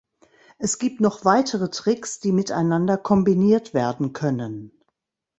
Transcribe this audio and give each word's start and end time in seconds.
Es 0.57 0.79
gibt 0.79 0.99
noch 0.99 1.25
weitere 1.25 1.69
Tricks, 1.69 2.19
die 2.19 2.31
miteinander 2.31 2.97
kombiniert 2.97 3.75
werden 3.75 4.13
können. 4.13 4.71